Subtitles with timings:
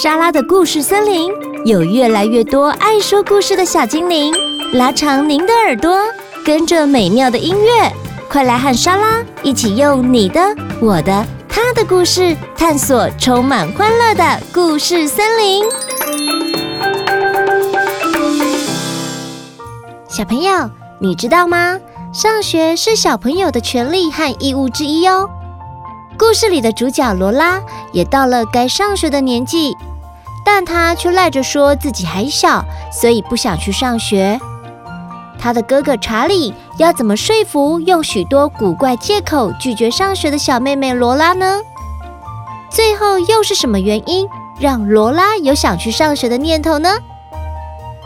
[0.00, 1.28] 莎拉的故事森林
[1.64, 4.32] 有越来越多爱说故事的小精灵，
[4.74, 5.98] 拉长您的耳朵，
[6.44, 7.92] 跟着美妙的音乐，
[8.30, 10.40] 快来和莎拉一起用你的、
[10.80, 15.64] 我的、他的故事，探索充满欢乐的故事森林。
[20.08, 20.70] 小朋友，
[21.00, 21.76] 你知道吗？
[22.12, 25.28] 上学是小朋友的权利和义务之一哦。
[26.16, 27.60] 故事里的主角罗拉
[27.92, 29.72] 也到了该上学的年纪，
[30.50, 34.40] 但他却赖着说自己还小，所以不想去上学。
[35.38, 41.60] 他的哥哥查理要怎么说服用许多古怪借口拒绝上学的小妹妹罗拉呢？
[42.70, 44.26] 最后又是什么原因
[44.58, 46.96] 让罗拉有想去上学的念头呢？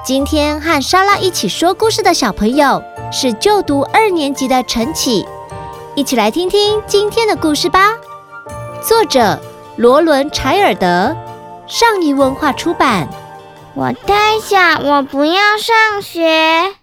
[0.05, 2.83] 今天和莎拉一起说故事的小朋友
[3.13, 5.25] 是就读二年级的陈启。
[5.95, 7.93] 一起来听听今天的故事吧。
[8.83, 9.39] 作者
[9.77, 11.17] 罗伦·柴尔德，
[11.67, 13.09] 上一文化出版。
[13.75, 16.75] 我太小，我不要上学。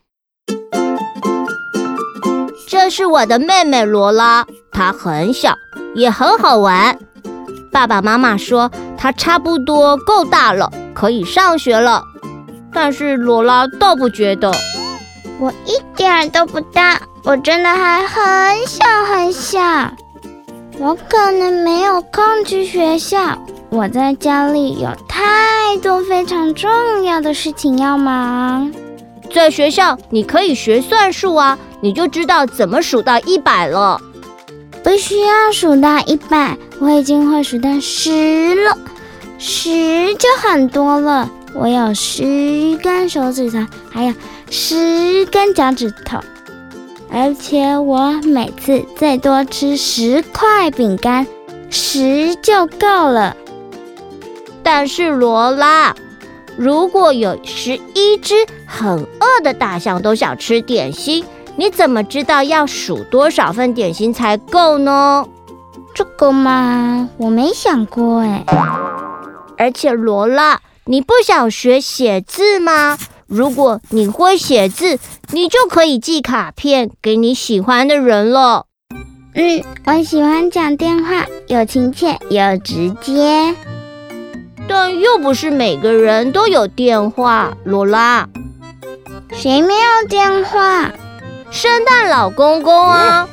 [2.67, 5.53] 这是我的妹妹罗拉，她很小，
[5.95, 6.97] 也很好玩。
[7.71, 12.03] 爸爸妈妈说她差不多够大了，可以上学了。
[12.73, 14.51] 但是罗拉倒不觉得。
[15.39, 16.99] 我一点都不大。
[17.25, 19.59] 我真的还很小很小，
[20.79, 23.37] 我可能没有空去学校。
[23.71, 28.71] 我在家里有太多非常重要的事情要忙。
[29.31, 34.01] 在学校你可以学算术啊，你就知道怎么数到一百了。
[34.83, 38.75] 不需要数到一百，我已经会数到十了，
[39.37, 41.29] 十就很多了。
[41.53, 43.59] 我有十根手指头，
[43.91, 44.13] 还有
[44.49, 46.17] 十根脚趾头。
[47.11, 51.27] 而且我每次最多吃十块饼干，
[51.69, 53.35] 十就够了。
[54.63, 55.95] 但是罗拉，
[56.57, 58.35] 如果有十一只
[58.65, 61.25] 很饿的大象都想吃点心，
[61.55, 65.25] 你怎么知道要数多少份点心才够呢？
[65.93, 68.45] 这个嘛，我没想过哎。
[69.57, 72.97] 而且罗拉，你不想学写字吗？
[73.27, 74.97] 如果你会写字，
[75.31, 78.65] 你就可以寄卡片给你喜欢的人了。
[79.35, 83.53] 嗯，我喜欢讲电话，又亲切又直接。
[84.69, 88.29] 但又不是每个人都有电话，罗拉。
[89.33, 90.91] 谁没有电话？
[91.49, 93.27] 圣诞老公公啊！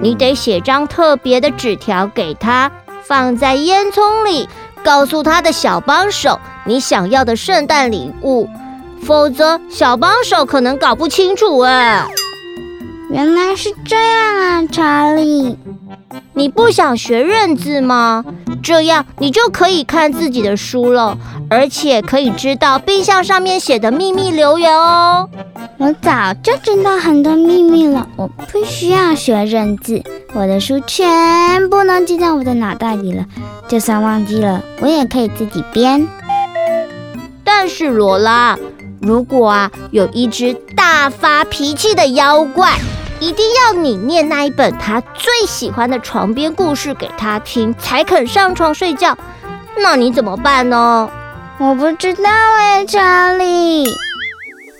[0.00, 4.48] 你得写张特别的纸条给他，放在烟囱里，
[4.82, 8.48] 告诉他的小帮手你想要的圣诞礼物。
[9.02, 12.06] 否则，小帮手可能搞不清楚哎。
[13.10, 15.58] 原来是这样啊，查理。
[16.32, 18.24] 你不想学认字吗？
[18.64, 21.16] 这样你就可以看自己的书了，
[21.50, 25.28] 而且可以知道冰箱上面写的秘密留言哦。
[25.76, 30.02] 我早就知道很多秘密了，我不需要学认字，
[30.32, 33.26] 我的书全部能记在我的脑袋里了。
[33.68, 36.08] 就算忘记了，我也可以自己编。
[37.44, 38.58] 但是罗拉。
[39.00, 42.78] 如果啊，有一只大发脾气的妖怪，
[43.24, 49.16] 一定要你念那一本他最喜欢的床边故事给他听，才肯上床睡觉，
[49.78, 51.08] 那你怎么办呢？
[51.58, 53.86] 我不知道哎，查理。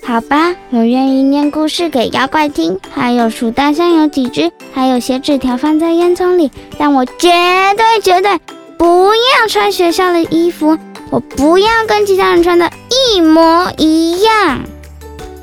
[0.06, 7.30] 好吧，我愿意念故事给妖怪听，还有数大象有几只，还有写纸条放在烟囱里，但我绝
[7.78, 8.38] 对绝对
[8.76, 10.78] 不要穿学校的衣服。
[11.08, 12.70] 我不要跟其他人穿的
[13.14, 14.60] 一模一样。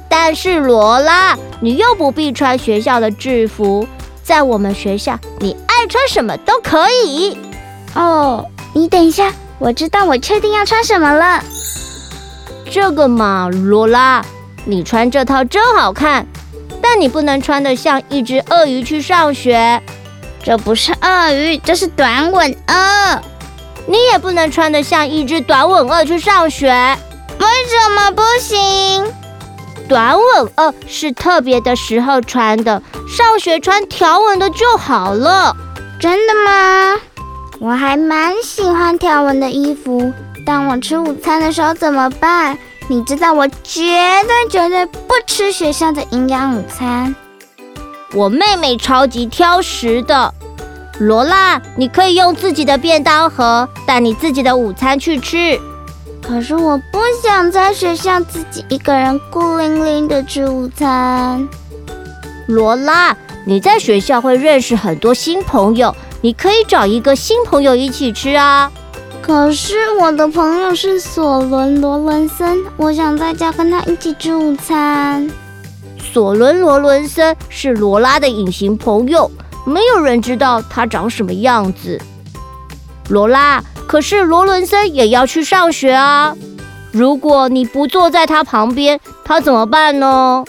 [0.07, 3.87] 但是罗拉，你又不必穿学校的制服，
[4.23, 7.37] 在我们学校，你爱穿什么都可以。
[7.93, 11.43] 哦，你等一下，我知道我确定要穿什么了。
[12.71, 14.25] 这个嘛，罗拉，
[14.65, 16.25] 你穿这套真好看，
[16.81, 19.79] 但你不能穿得像一只鳄鱼去上学。
[20.43, 23.21] 这不是鳄鱼，这是短吻鳄。
[23.85, 29.05] 你也不能穿得像一只短吻鳄去上学，为什么不行？
[29.91, 35.53] 短吻鳄是特别的时候穿的，上学穿条纹的就好了。
[35.99, 36.97] 真的吗？
[37.59, 40.13] 我还蛮喜欢条纹的衣服。
[40.45, 42.57] 当我吃午餐的时候怎么办？
[42.87, 47.13] 你知道我绝对绝对不吃学校的营养午餐。
[48.13, 50.33] 我妹妹超级挑食的。
[50.99, 55.59] 罗拉，你可以用自己的便当盒带你自己的午餐去吃。
[56.31, 61.45] 可是我不想在学校自己一个人孤零零的吃午餐。
[62.47, 63.13] 罗拉，
[63.45, 68.71] 你在学校会认识很多新朋友，你可以找一个新朋友一起吃啊。
[69.21, 75.29] 可是我的朋友是索伦罗伦森，我想在家跟他一起吃午餐。
[75.99, 79.29] 索伦罗伦森是罗拉的隐形朋友，
[79.65, 81.99] 没有人知道他长什么样子。
[83.09, 86.33] 罗拉，可是罗伦森也要去上学啊！
[86.93, 90.45] 如果你不坐在他旁边，他怎么办呢？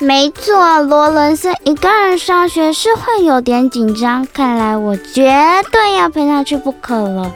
[0.00, 5.32] 没错，罗伦森一个人上学是会有点紧张，看来我绝
[5.70, 7.30] 对要陪他去不可了。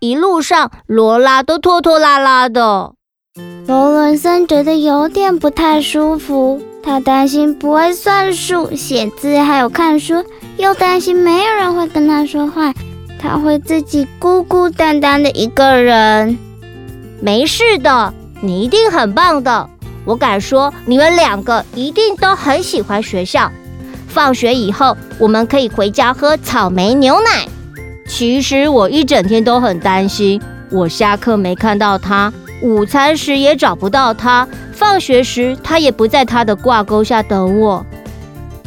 [0.00, 2.92] 一路上，罗拉都拖拖拉拉的。
[3.66, 10.22] 罗伦森觉得有点不太舒服，他担心不会算数、写字，还有看书，
[10.58, 12.74] 又担心没有人会跟他说话，
[13.22, 16.38] 他会自己孤孤单单的一个人。
[17.20, 19.68] 没事的，你一定很棒的。
[20.06, 23.52] 我敢说，你们两个一定都很喜欢学校。
[24.08, 27.46] 放学以后，我们可以回家喝草莓牛奶。
[28.08, 30.40] 其实我一整天都很担心，
[30.70, 32.32] 我下课没看到他，
[32.62, 37.84] 午餐时也找不到他，放学时他也不在他的挂钩下等我。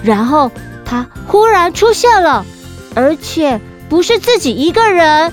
[0.04, 0.52] 然后
[0.86, 2.46] 他忽然出现了，
[2.94, 3.60] 而且
[3.94, 5.32] 不是自己一个人，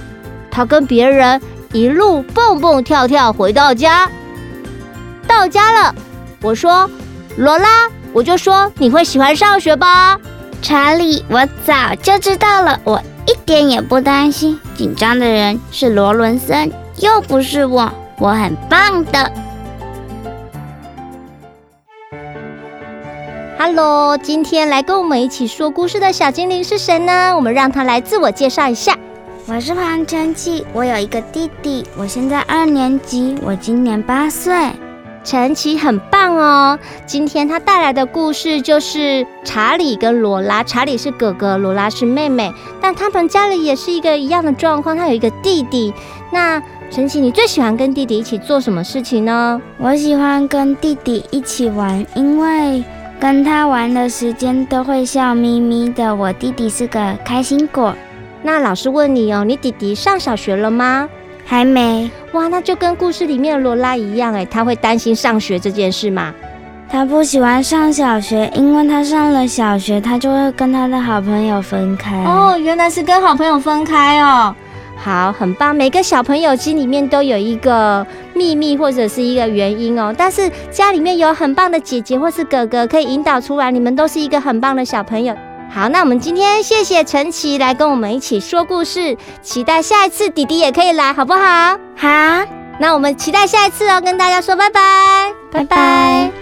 [0.51, 1.41] 他跟别人
[1.73, 4.07] 一路蹦蹦跳跳回到家。
[5.27, 5.95] 到家了，
[6.43, 6.87] 我说
[7.39, 10.21] 罗拉，我就说你会喜欢上学吧。
[10.61, 13.03] 查理，我早就知道了，我。
[13.27, 19.33] 一点也不担心，紧张的人是罗伦森，又不是我，我很棒的。
[23.63, 27.37] Hello，今天来跟我们一起说故事的小精灵是谁呢？
[27.37, 28.97] 我们让他来自我介绍一下。
[29.47, 34.55] 我是庞晨奇，我有一个弟弟，我现在二年级，我今年八岁。
[35.23, 36.79] 晨奇很棒哦！
[37.05, 40.65] 今天他带来的故事就是查理跟罗拉。
[40.65, 44.97] 查理是哥哥，罗拉是妹妹，但他们家里也是一个一样的状况。
[44.97, 45.93] 他有一个弟弟。
[46.33, 49.61] 那晨奇，你最喜欢跟弟弟一起做什么事情呢？
[49.77, 52.83] 我喜欢跟弟弟一起玩，因为
[53.21, 56.17] 跟他玩的时间都会笑眯眯的。
[56.17, 57.95] 我弟弟是个开心果。
[58.43, 61.07] 那老师问你哦，你弟弟上小学了吗？
[61.45, 66.33] 还没哇，那就跟故事里面的罗拉一样哎，他会担心上学这件事吗？
[66.89, 72.25] 他不喜欢上小学，因为他上了小学，他就会跟他的好朋友分开。
[72.25, 74.55] 哦，原来是跟好朋友分开哦。
[74.97, 75.77] 好，很棒。
[75.77, 78.07] 每个小朋友心里面都有一个
[78.41, 85.37] 秘密或者是一个原因哦，但是家里面有很棒的姐姐或是哥哥可以引导出来，你们都是一个很棒的小朋友。
[85.71, 91.77] 好，那我们今天谢谢陈奇来跟我们一起说故事，期待下一次弟弟也可以来，好不好？
[91.95, 92.09] 好，
[92.79, 96.31] 那我们期待下一次哦，跟大家说拜拜，拜拜。
[96.35, 96.40] 你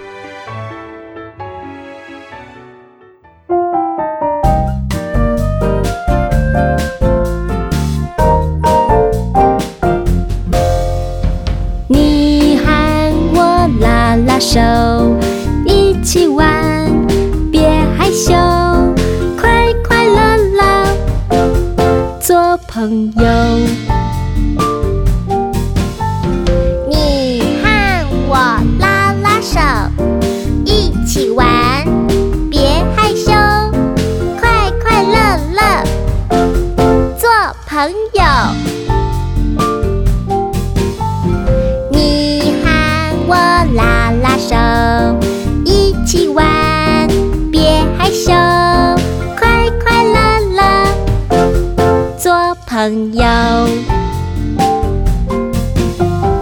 [14.40, 14.60] 手，
[15.66, 16.46] 一起玩，
[17.50, 18.32] 别害羞。
[19.36, 20.60] 快快乐乐
[22.20, 23.22] 做朋友，
[26.88, 28.36] 你和我
[28.78, 29.58] 拉拉手，
[30.64, 31.47] 一起玩，
[52.78, 53.24] 朋友，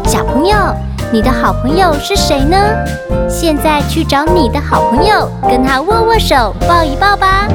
[0.04, 0.54] 小朋友，
[1.10, 2.58] 你的好朋友是谁呢？
[3.26, 7.48] 现在去找你的好朋友，跟他握握手，抱一抱吧。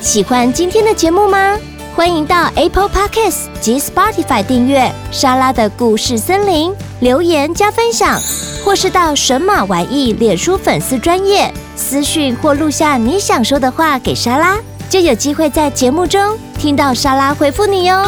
[0.00, 1.56] 喜欢今天的节目吗？
[1.94, 8.18] 欢迎到 Apple Podcasts 及 Spotify 订阅莎拉的故事森林，留言加分享，
[8.64, 14.56] 或是到神马玩意脸书粉丝专业私讯或录下你想说的话给莎拉。
[14.88, 18.04] 就有机会在节目中听到莎拉回复你哟。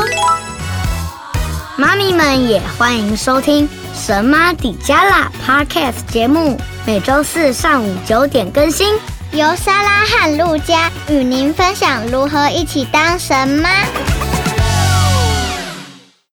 [1.76, 5.30] 妈咪们也欢迎收听《神妈底加拉》
[5.66, 8.94] Podcast 节目，每周四上午九点更新，
[9.32, 13.70] 由莎拉和陆佳与您分享如何一起当神妈。